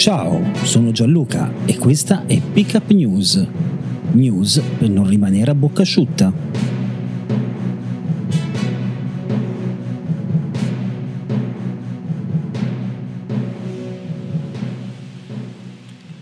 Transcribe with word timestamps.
Ciao, 0.00 0.40
sono 0.64 0.92
Gianluca 0.92 1.52
e 1.66 1.76
questa 1.76 2.24
è 2.24 2.40
Pickup 2.40 2.90
News. 2.90 3.46
News 4.12 4.58
per 4.78 4.88
non 4.88 5.06
rimanere 5.06 5.50
a 5.50 5.54
bocca 5.54 5.82
asciutta. 5.82 6.32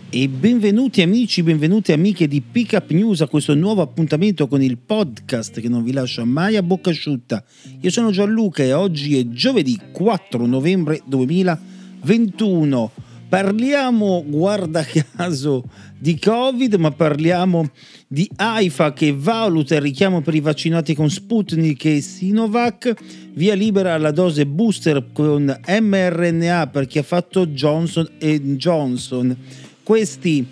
E 0.09 0.27
benvenuti 0.27 1.01
amici, 1.01 1.41
benvenuti 1.41 1.93
amiche 1.93 2.27
di 2.27 2.41
Pickup 2.41 2.91
News 2.91 3.21
a 3.21 3.27
questo 3.27 3.55
nuovo 3.55 3.81
appuntamento 3.81 4.49
con 4.49 4.61
il 4.61 4.77
podcast 4.77 5.61
che 5.61 5.69
non 5.69 5.85
vi 5.85 5.93
lascia 5.93 6.25
mai 6.25 6.57
a 6.57 6.63
bocca 6.63 6.89
asciutta. 6.89 7.41
Io 7.79 7.89
sono 7.89 8.11
Gianluca 8.11 8.61
e 8.61 8.73
oggi 8.73 9.17
è 9.17 9.25
giovedì 9.29 9.79
4 9.93 10.45
novembre 10.45 11.01
2021. 11.05 13.07
Parliamo, 13.29 14.23
guarda 14.25 14.83
caso, 15.15 15.63
di 15.99 16.17
Covid, 16.17 16.73
ma 16.75 16.89
parliamo 16.89 17.69
di 18.07 18.27
AIFA 18.35 18.91
che 18.93 19.13
valuta 19.15 19.75
il 19.75 19.81
richiamo 19.81 20.21
per 20.21 20.33
i 20.33 20.39
vaccinati 20.39 20.95
con 20.95 21.11
Sputnik 21.11 21.85
e 21.85 22.01
Sinovac, 22.01 22.95
via 23.33 23.53
libera 23.53 23.93
alla 23.93 24.09
dose 24.09 24.47
booster 24.47 25.09
con 25.13 25.59
mRNA 25.63 26.67
per 26.67 26.87
chi 26.87 26.97
ha 26.97 27.03
fatto 27.03 27.45
Johnson 27.45 28.09
Johnson. 28.17 29.37
Questi 29.83 30.43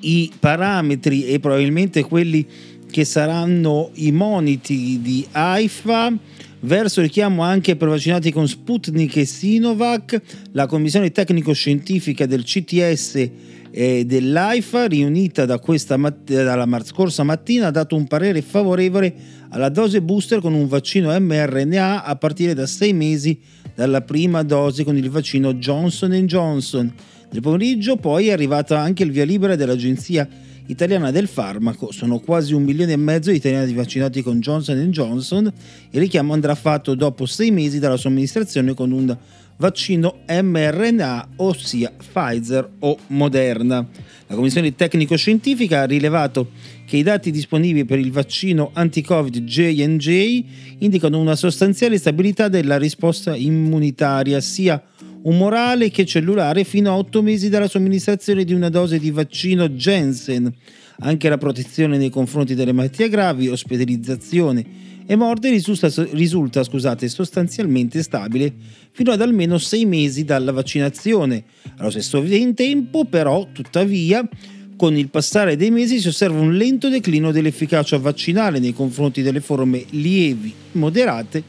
i 0.00 0.32
parametri 0.36 1.26
e 1.26 1.38
probabilmente 1.38 2.02
quelli 2.02 2.44
che 2.90 3.04
saranno 3.04 3.90
i 3.94 4.10
moniti 4.10 5.00
di 5.00 5.24
AIFA 5.30 6.12
verso 6.60 7.00
richiamo 7.00 7.42
anche 7.42 7.76
per 7.76 7.88
vaccinati 7.88 8.32
con 8.32 8.46
Sputnik 8.48 9.16
e 9.16 9.24
Sinovac, 9.24 10.20
la 10.52 10.66
commissione 10.66 11.10
tecnico-scientifica 11.10 12.26
del 12.26 12.44
CTS 12.44 13.30
e 13.70 14.04
dell'AIFA, 14.04 14.86
riunita 14.86 15.44
da 15.44 15.60
matt- 15.96 16.32
dalla 16.32 16.66
mar- 16.66 16.84
scorsa 16.84 17.22
mattina, 17.22 17.68
ha 17.68 17.70
dato 17.70 17.96
un 17.96 18.06
parere 18.06 18.42
favorevole 18.42 19.38
alla 19.50 19.68
dose 19.68 20.02
booster 20.02 20.40
con 20.40 20.54
un 20.54 20.66
vaccino 20.66 21.18
mRNA 21.18 22.04
a 22.04 22.16
partire 22.16 22.54
da 22.54 22.66
sei 22.66 22.92
mesi 22.92 23.38
dalla 23.74 24.02
prima 24.02 24.42
dose 24.42 24.84
con 24.84 24.96
il 24.96 25.08
vaccino 25.08 25.54
Johnson 25.54 26.12
Johnson. 26.26 26.92
Nel 27.32 27.42
pomeriggio 27.42 27.96
poi 27.96 28.28
è 28.28 28.32
arrivata 28.32 28.78
anche 28.78 29.04
il 29.04 29.12
via 29.12 29.24
libera 29.24 29.54
dell'Agenzia 29.54 30.28
Italiana 30.70 31.10
del 31.10 31.26
Farmaco. 31.26 31.90
Sono 31.90 32.20
quasi 32.20 32.54
un 32.54 32.62
milione 32.62 32.92
e 32.92 32.96
mezzo 32.96 33.30
di 33.30 33.36
italiani 33.36 33.72
vaccinati 33.72 34.22
con 34.22 34.40
Johnson 34.40 34.78
Johnson. 34.90 35.52
Il 35.90 36.00
richiamo 36.00 36.32
andrà 36.32 36.54
fatto 36.54 36.94
dopo 36.94 37.26
sei 37.26 37.50
mesi 37.50 37.78
dalla 37.78 37.96
somministrazione 37.96 38.74
con 38.74 38.92
un 38.92 39.16
vaccino 39.56 40.20
mRNA, 40.26 41.28
ossia 41.36 41.92
Pfizer 41.94 42.68
o 42.78 42.96
Moderna. 43.08 43.86
La 44.28 44.34
commissione 44.34 44.74
tecnico-scientifica 44.74 45.80
ha 45.80 45.86
rilevato 45.86 46.50
che 46.86 46.96
i 46.96 47.02
dati 47.02 47.30
disponibili 47.30 47.84
per 47.84 47.98
il 47.98 48.12
vaccino 48.12 48.70
anti-Covid 48.72 49.42
J&J 49.42 50.44
indicano 50.78 51.18
una 51.18 51.36
sostanziale 51.36 51.98
stabilità 51.98 52.48
della 52.48 52.78
risposta 52.78 53.34
immunitaria 53.34 54.40
sia 54.40 54.82
umorale 55.22 55.90
che 55.90 56.06
cellulare 56.06 56.64
fino 56.64 56.90
a 56.90 56.96
8 56.96 57.22
mesi 57.22 57.48
dalla 57.48 57.68
somministrazione 57.68 58.44
di 58.44 58.52
una 58.52 58.68
dose 58.68 58.98
di 58.98 59.10
vaccino 59.10 59.68
Jensen. 59.68 60.52
Anche 61.00 61.28
la 61.28 61.38
protezione 61.38 61.96
nei 61.96 62.10
confronti 62.10 62.54
delle 62.54 62.72
malattie 62.72 63.08
gravi, 63.08 63.48
ospedalizzazione 63.48 64.88
e 65.06 65.16
morte 65.16 65.50
risulta, 65.50 65.90
risulta 66.12 66.62
scusate, 66.62 67.08
sostanzialmente 67.08 68.02
stabile 68.02 68.52
fino 68.92 69.10
ad 69.10 69.20
almeno 69.20 69.58
6 69.58 69.86
mesi 69.86 70.24
dalla 70.24 70.52
vaccinazione. 70.52 71.44
Allo 71.78 71.90
stesso 71.90 72.22
tempo, 72.54 73.06
però, 73.06 73.48
tuttavia, 73.50 74.28
con 74.76 74.96
il 74.96 75.08
passare 75.08 75.56
dei 75.56 75.70
mesi 75.70 76.00
si 76.00 76.08
osserva 76.08 76.40
un 76.40 76.54
lento 76.54 76.88
declino 76.88 77.32
dell'efficacia 77.32 77.98
vaccinale 77.98 78.58
nei 78.58 78.72
confronti 78.72 79.20
delle 79.20 79.40
forme 79.40 79.84
lievi, 79.90 80.54
moderate 80.72 81.42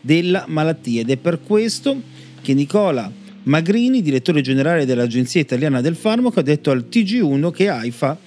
della 0.00 0.44
malattia 0.46 1.00
ed 1.00 1.10
è 1.10 1.16
per 1.16 1.40
questo 1.42 2.00
che 2.46 2.54
Nicola 2.54 3.10
Magrini, 3.42 4.02
direttore 4.02 4.40
generale 4.40 4.86
dell'Agenzia 4.86 5.40
Italiana 5.40 5.80
del 5.80 5.96
Farmaco, 5.96 6.38
ha 6.38 6.44
detto 6.44 6.70
al 6.70 6.86
TG1 6.88 7.50
che 7.50 7.68
AIFA 7.68 8.18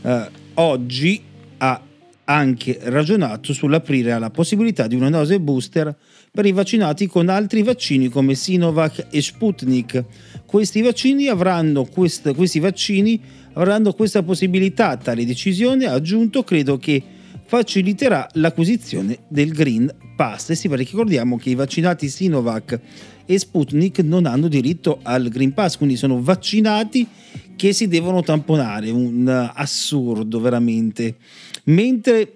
eh, 0.00 0.30
oggi 0.54 1.20
ha 1.58 1.82
anche 2.24 2.78
ragionato 2.84 3.52
sull'aprire 3.52 4.12
alla 4.12 4.30
possibilità 4.30 4.86
di 4.86 4.94
una 4.94 5.10
dose 5.10 5.38
booster 5.40 5.94
per 6.30 6.46
i 6.46 6.52
vaccinati 6.52 7.06
con 7.06 7.28
altri 7.28 7.62
vaccini 7.62 8.08
come 8.08 8.34
Sinovac 8.34 9.08
e 9.10 9.20
Sputnik. 9.20 10.04
Questi 10.46 10.80
vaccini 10.80 11.28
avranno, 11.28 11.84
quest- 11.84 12.34
questi 12.34 12.60
vaccini 12.60 13.20
avranno 13.52 13.92
questa 13.92 14.22
possibilità. 14.22 14.96
Tale 14.96 15.26
decisione, 15.26 15.84
ha 15.84 15.92
aggiunto, 15.92 16.44
credo 16.44 16.78
che 16.78 17.02
faciliterà 17.44 18.26
l'acquisizione 18.32 19.18
del 19.28 19.52
Green 19.52 19.92
Pass. 20.16 20.50
E 20.50 20.54
sì, 20.56 20.68
perché 20.68 20.84
ricordiamo 20.90 21.36
che 21.36 21.50
i 21.50 21.54
vaccinati 21.54 22.08
Sinovac 22.08 22.80
e 23.26 23.38
Sputnik 23.38 24.00
non 24.00 24.26
hanno 24.26 24.48
diritto 24.48 24.98
al 25.02 25.28
Green 25.28 25.52
Pass, 25.52 25.76
quindi 25.76 25.96
sono 25.96 26.20
vaccinati 26.20 27.06
che 27.54 27.72
si 27.72 27.86
devono 27.86 28.22
tamponare, 28.22 28.90
un 28.90 29.28
assurdo 29.54 30.40
veramente. 30.40 31.16
Mentre 31.64 32.32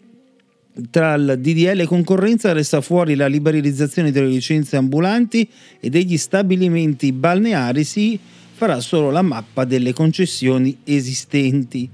tra 0.90 1.14
il 1.14 1.36
DDL 1.38 1.80
e 1.80 1.86
concorrenza 1.86 2.52
resta 2.52 2.80
fuori 2.80 3.14
la 3.14 3.26
liberalizzazione 3.26 4.12
delle 4.12 4.28
licenze 4.28 4.76
ambulanti 4.76 5.48
e 5.80 5.90
degli 5.90 6.16
stabilimenti 6.16 7.12
balneari, 7.12 7.84
si 7.84 8.18
farà 8.52 8.80
solo 8.80 9.10
la 9.10 9.22
mappa 9.22 9.64
delle 9.64 9.92
concessioni 9.92 10.78
esistenti. 10.84 11.88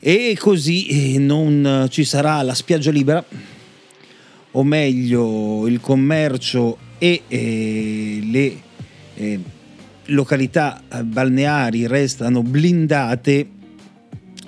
E 0.00 0.36
così 0.38 1.18
non 1.18 1.86
ci 1.88 2.04
sarà 2.04 2.42
la 2.42 2.54
spiaggia 2.54 2.90
libera, 2.90 3.24
o 4.56 4.62
meglio 4.64 5.66
il 5.66 5.80
commercio 5.80 6.78
e 6.98 7.22
eh, 7.26 8.20
le 8.24 8.56
eh, 9.14 9.40
località 10.06 10.82
balneari 11.02 11.86
restano 11.86 12.42
blindate, 12.42 13.48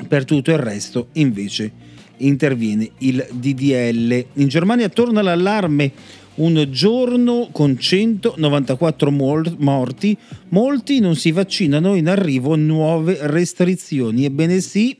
per 0.09 0.25
tutto 0.25 0.51
il 0.51 0.59
resto 0.59 1.09
invece 1.13 1.85
interviene 2.19 2.91
il 2.99 3.27
DDL. 3.31 4.27
In 4.35 4.49
Germania 4.49 4.89
torna 4.89 5.23
l'allarme 5.23 5.93
un 6.37 6.67
giorno 6.71 7.49
con 7.51 7.79
194 7.79 9.11
morti, 9.11 10.17
molti 10.49 11.01
non 11.01 11.17
si 11.17 11.33
vaccinano, 11.33 11.95
in 11.95 12.09
arrivo 12.09 12.57
nuove 12.57 13.19
restrizioni. 13.23 14.25
Ebbene 14.25 14.61
sì, 14.61 14.97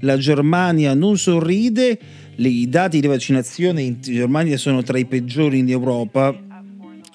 la 0.00 0.18
Germania 0.18 0.94
non 0.94 1.16
sorride, 1.16 1.98
i 2.46 2.68
dati 2.68 3.00
di 3.00 3.06
vaccinazione 3.08 3.82
in 3.82 4.00
Germania 4.00 4.56
sono 4.56 4.82
tra 4.82 4.96
i 4.96 5.06
peggiori 5.06 5.58
in 5.58 5.68
Europa, 5.68 6.36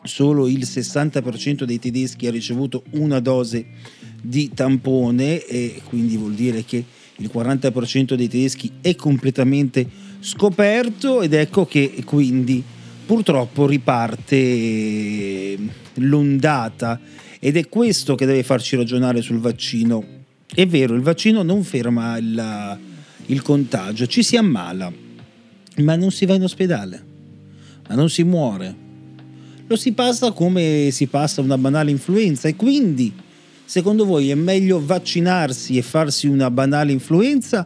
solo 0.03 0.47
il 0.47 0.59
60% 0.59 1.63
dei 1.63 1.80
tedeschi 1.80 2.27
ha 2.27 2.31
ricevuto 2.31 2.83
una 2.92 3.21
dose 3.21 3.65
di 4.21 4.51
tampone 4.53 5.45
e 5.45 5.81
quindi 5.86 6.18
vuol 6.18 6.33
dire 6.33 6.65
che 6.65 6.83
il 7.18 7.31
40% 7.33 8.15
dei 8.15 8.27
tedeschi 8.27 8.71
è 8.81 8.95
completamente 8.95 9.88
scoperto 10.19 11.21
ed 11.21 11.33
ecco 11.33 11.65
che 11.65 12.03
quindi 12.06 12.62
purtroppo 13.06 13.65
riparte 13.65 15.57
l'ondata 15.95 17.00
ed 17.39 17.57
è 17.57 17.69
questo 17.69 18.15
che 18.15 18.25
deve 18.25 18.44
farci 18.44 18.75
ragionare 18.75 19.21
sul 19.21 19.39
vaccino. 19.39 20.21
È 20.53 20.65
vero, 20.65 20.95
il 20.95 21.01
vaccino 21.01 21.44
non 21.44 21.63
ferma 21.63 22.18
il, 22.18 22.80
il 23.27 23.42
contagio, 23.42 24.06
ci 24.06 24.24
si 24.24 24.38
ammala, 24.38 24.92
ma 25.77 25.95
non 25.95 26.11
si 26.11 26.25
va 26.25 26.35
in 26.35 26.43
ospedale, 26.43 27.03
ma 27.87 27.95
non 27.95 28.09
si 28.09 28.23
muore. 28.23 28.81
Lo 29.67 29.75
si 29.75 29.93
passa 29.93 30.31
come 30.31 30.89
si 30.91 31.07
passa 31.07 31.41
una 31.41 31.57
banale 31.57 31.91
influenza 31.91 32.47
e 32.47 32.55
quindi 32.55 33.13
Secondo 33.65 34.05
voi 34.05 34.29
è 34.29 34.35
meglio 34.35 34.85
vaccinarsi 34.85 35.77
e 35.77 35.81
farsi 35.81 36.27
una 36.27 36.51
banale 36.51 36.91
influenza 36.91 37.65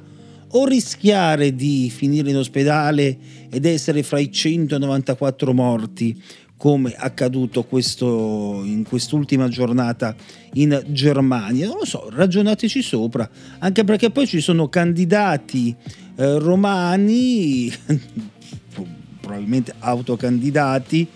o 0.50 0.66
rischiare 0.66 1.54
di 1.54 1.92
finire 1.94 2.30
in 2.30 2.38
ospedale 2.38 3.18
ed 3.50 3.66
essere 3.66 4.04
fra 4.04 4.20
i 4.20 4.32
194 4.32 5.54
morti 5.54 6.22
come 6.56 6.94
accaduto 6.96 7.64
questo, 7.66 8.62
in 8.64 8.84
quest'ultima 8.88 9.50
giornata 9.50 10.16
in 10.54 10.82
Germania. 10.88 11.68
Non 11.68 11.80
lo 11.80 11.86
so, 11.86 12.10
ragionateci 12.10 12.82
sopra, 12.82 13.30
anche 13.60 13.84
perché 13.84 14.10
poi 14.10 14.28
ci 14.28 14.40
sono 14.40 14.70
candidati 14.70 15.76
eh, 16.18 16.40
romani, 16.40 17.72
probabilmente 19.22 19.74
autocandidati, 19.80 21.08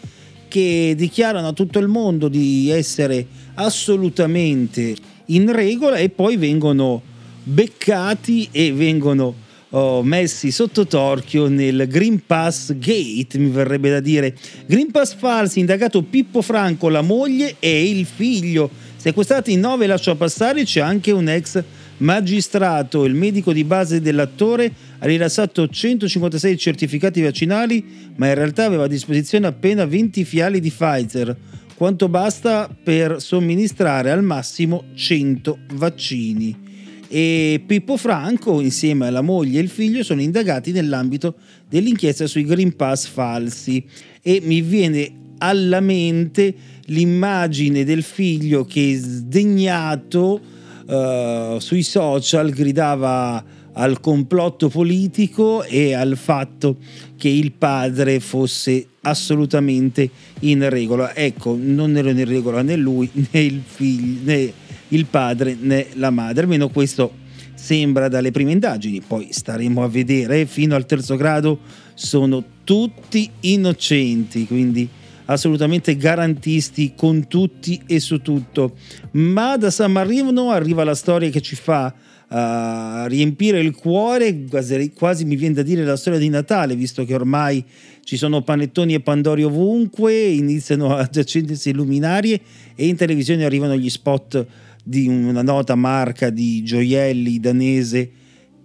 che 0.48 0.94
dichiarano 0.96 1.48
a 1.48 1.54
tutto 1.54 1.80
il 1.80 1.88
mondo 1.88 2.28
di 2.28 2.70
essere 2.70 3.26
assolutamente 3.56 4.96
in 5.28 5.52
regola 5.52 5.98
e 5.98 6.10
poi 6.10 6.38
vengono 6.38 7.02
beccati 7.44 8.50
e 8.52 8.72
vengono 8.74 9.34
oh, 9.70 10.04
messi 10.04 10.52
sotto 10.52 10.86
torchio 10.86 11.48
nel 11.48 11.88
Green 11.88 12.24
Pass 12.26 12.74
Gate, 12.74 13.38
mi 13.38 13.50
verrebbe 13.50 13.90
da 13.90 14.00
dire. 14.00 14.36
Green 14.66 14.92
Pass 14.92 15.16
falsi, 15.16 15.60
indagato 15.60 16.04
Pippo 16.04 16.42
Franco, 16.42 16.90
la 16.90 17.02
moglie 17.02 17.56
e 17.60 17.90
il 17.90 18.06
figlio. 18.06 18.70
Sequestrati 18.96 19.54
in 19.54 19.62
nove 19.62 19.88
lascia 19.88 20.16
passare, 20.16 20.64
c'è 20.64 20.80
anche 20.80 21.12
un 21.12 21.28
ex 21.28 21.64
magistrato. 22.02 23.06
Il 23.06 23.16
medico 23.16 23.54
di 23.54 23.64
base 23.64 24.02
dell'attore 24.02 24.72
ha 25.00 25.06
rilassato 25.06 25.68
156 25.68 26.58
certificati 26.58 27.22
vaccinali, 27.22 27.84
ma 28.16 28.28
in 28.28 28.36
realtà 28.36 28.66
aveva 28.66 28.84
a 28.84 28.88
disposizione 28.88 29.48
appena 29.48 29.86
20 29.86 30.24
fiali 30.24 30.60
di 30.60 30.70
Pfizer, 30.70 31.36
quanto 31.76 32.10
basta 32.10 32.70
per 32.84 33.22
somministrare 33.22 34.12
al 34.12 34.24
massimo 34.24 34.86
100 34.94 35.60
vaccini. 35.74 36.70
E 37.08 37.62
Pippo 37.66 37.98
Franco 37.98 38.62
insieme 38.62 39.08
alla 39.08 39.22
moglie 39.22 39.60
e 39.60 39.64
il 39.64 39.70
figlio 39.70 40.02
sono 40.02 40.22
indagati 40.22 40.72
nell'ambito 40.72 41.36
dell'inchiesta 41.68 42.26
sui 42.26 42.46
Green 42.46 42.76
Pass 42.76 43.08
falsi. 43.08 43.84
E 44.22 44.40
mi 44.42 44.62
viene 44.62 45.12
alla 45.40 45.82
mente 45.82 46.54
l'immagine 46.86 47.84
del 47.84 48.04
figlio 48.04 48.64
che 48.64 48.96
sdegnato 48.96 50.60
uh, 50.92 51.60
sui 51.60 51.84
social 51.84 52.50
gridava 52.52 53.44
al 53.74 54.02
complotto 54.02 54.68
politico 54.68 55.64
e 55.64 55.94
al 55.94 56.18
fatto 56.18 56.78
che 57.18 57.30
il 57.30 57.54
padre 57.54 58.20
fosse 58.20 58.86
assolutamente 59.02 60.10
in 60.42 60.68
regola. 60.70 61.16
Ecco, 61.16 61.58
non 61.60 61.96
erano 61.96 62.20
in 62.20 62.26
regola 62.26 62.62
né 62.62 62.76
lui 62.76 63.10
né 63.32 63.40
il 63.40 63.62
figlio 63.66 64.20
né 64.24 64.54
il 64.90 65.06
padre 65.06 65.56
né 65.60 65.88
la 65.94 66.10
madre, 66.10 66.44
almeno 66.44 66.68
questo 66.68 67.20
sembra 67.54 68.10
dalle 68.10 68.32
prime 68.32 68.52
indagini, 68.52 69.02
poi 69.02 69.28
staremo 69.32 69.84
a 69.84 69.88
vedere, 69.88 70.46
fino 70.46 70.76
al 70.76 70.86
terzo 70.86 71.16
grado 71.16 71.60
sono 71.94 72.44
tutti 72.64 73.30
innocenti, 73.42 74.48
quindi 74.48 74.90
assolutamente 75.26 75.96
garantisti 75.96 76.94
con 76.96 77.28
tutti 77.28 77.82
e 77.86 78.00
su 78.00 78.22
tutto. 78.22 78.76
Ma 79.12 79.58
da 79.58 79.70
San 79.70 79.92
Marino 79.92 80.52
arriva 80.52 80.84
la 80.84 80.96
storia 80.96 81.30
che 81.30 81.42
ci 81.42 81.56
fa 81.56 81.94
uh, 82.32 83.08
riempire 83.08 83.60
il 83.60 83.76
cuore, 83.76 84.46
quasi, 84.46 84.92
quasi, 84.94 85.26
mi 85.26 85.36
viene 85.36 85.56
da 85.56 85.64
dire 85.64 85.84
la 85.84 85.98
storia 85.98 86.20
di 86.20 86.30
Natale, 86.30 86.76
visto 86.76 87.04
che 87.06 87.14
ormai 87.14 87.64
ci 88.04 88.18
sono 88.18 88.42
panettoni 88.42 88.94
e 88.94 89.02
pandori 89.02 89.44
ovunque, 89.44 90.14
iniziano 90.14 90.96
ad 90.96 91.16
accendersi 91.16 91.74
luminarie 91.74 92.40
e 92.76 92.88
in 92.88 92.96
televisione 92.96 93.46
arrivano 93.46 93.76
gli 93.76 93.90
spot 93.90 94.46
di 94.84 95.08
una 95.08 95.44
nota 95.44 95.76
marca 95.76 96.30
di 96.30 96.64
gioielli 96.64 97.40
danese 97.40 98.12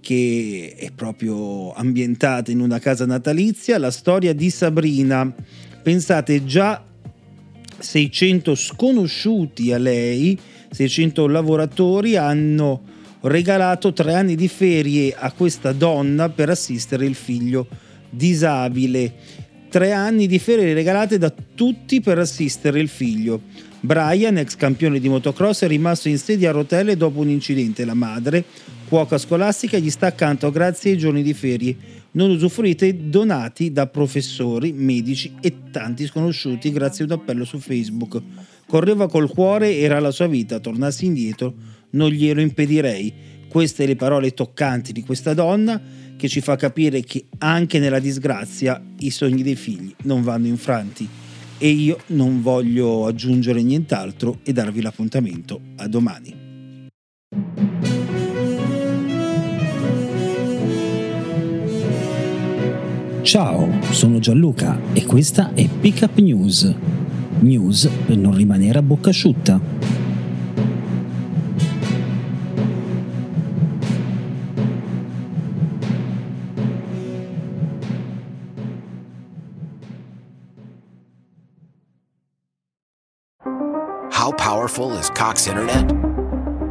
che 0.01 0.75
è 0.79 0.93
proprio 0.95 1.73
ambientata 1.73 2.53
in 2.53 2.61
una 2.61 2.79
casa 2.79 3.05
natalizia, 3.07 3.77
la 3.77 3.91
storia 3.91 4.33
di 4.33 4.51
Sabrina. 4.51 5.35
Pensate 5.87 6.45
già 6.45 6.83
600 7.79 8.57
sconosciuti 8.57 9.73
a 9.73 9.79
lei, 9.79 10.37
600 10.69 11.29
lavoratori 11.29 12.17
hanno 12.17 12.83
regalato 13.21 13.93
tre 13.93 14.15
anni 14.15 14.35
di 14.35 14.49
ferie 14.49 15.15
a 15.17 15.31
questa 15.31 15.71
donna 15.71 16.29
per 16.29 16.51
assistere 16.51 17.07
il 17.07 17.15
figlio 17.15 17.69
disabile. 18.11 19.15
Tre 19.69 19.93
anni 19.93 20.27
di 20.27 20.41
ferie 20.41 20.75
regalate 20.75 21.19
da 21.19 21.33
tutti 21.55 22.01
per 22.01 22.19
assistere 22.19 22.81
il 22.81 22.89
figlio. 22.89 23.43
Brian, 23.79 24.39
ex 24.39 24.57
campione 24.57 24.99
di 24.99 25.09
motocross, 25.09 25.63
è 25.63 25.69
rimasto 25.69 26.09
in 26.09 26.19
sedia 26.19 26.49
a 26.49 26.53
rotelle 26.53 26.97
dopo 26.97 27.21
un 27.21 27.29
incidente. 27.29 27.85
La 27.85 27.95
madre, 27.95 28.43
cuoca 28.89 29.19
scolastica, 29.19 29.79
gli 29.79 29.91
sta 29.91 30.07
accanto 30.07 30.51
grazie 30.51 30.91
ai 30.91 30.99
giorni 30.99 31.23
di 31.23 31.33
ferie 31.33 31.77
non 32.17 32.31
usufruite 32.31 33.09
donati 33.09 33.73
da 33.73 33.87
professori, 33.87 34.73
medici 34.73 35.33
e 35.41 35.71
tanti 35.71 36.07
sconosciuti 36.07 36.73
grazie 36.73 37.05
ad 37.05 37.11
un 37.11 37.19
appello 37.19 37.45
su 37.45 37.59
Facebook. 37.59 38.21
Correva 38.67 39.09
col 39.09 39.31
cuore, 39.31 39.79
era 39.79 40.01
la 40.01 40.11
sua 40.11 40.27
vita, 40.27 40.59
tornassi 40.59 41.07
indietro 41.07 41.55
non 41.91 42.11
glielo 42.11 42.41
impedirei. 42.41 43.35
Queste 43.49 43.87
le 43.87 43.97
parole 43.97 44.35
toccanti 44.35 44.93
di 44.93 45.03
questa 45.03 45.35
donna 45.35 45.81
che 46.17 46.29
ci 46.29 46.41
fa 46.41 46.57
capire 46.57 47.01
che 47.03 47.27
anche 47.39 47.79
nella 47.79 47.99
disgrazia 47.99 48.83
i 48.99 49.11
sogni 49.11 49.43
dei 49.43 49.57
figli 49.57 49.95
non 50.03 50.23
vanno 50.23 50.47
infranti 50.47 51.09
e 51.59 51.69
io 51.69 51.99
non 52.09 52.43
voglio 52.43 53.07
aggiungere 53.07 53.63
nient'altro 53.63 54.41
e 54.43 54.53
darvi 54.53 54.83
l'appuntamento 54.83 55.61
a 55.77 55.89
domani. 55.89 56.46
Ciao, 63.27 63.69
sono 63.91 64.21
Gianluca 64.21 64.79
e 64.93 65.05
questa 65.05 65.53
è 65.53 65.67
Pickup 65.69 66.17
News. 66.19 66.73
News 67.41 67.91
per 68.07 68.17
non 68.17 68.33
rimanere 68.33 68.79
a 68.79 68.83
bocca 68.83 69.11
asciutta. 69.11 69.61
powerful 84.39 84.93
is 84.93 85.11
Cox 85.11 85.49
Internet? 85.49 85.93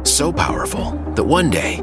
So 0.06 0.32
powerful 0.32 0.92
that 1.14 1.24
one 1.24 1.50
day, 1.50 1.82